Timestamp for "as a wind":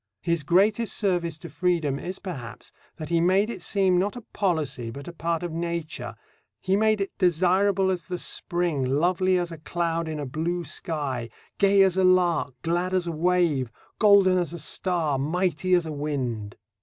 15.75-16.55